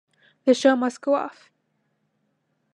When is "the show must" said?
0.45-0.99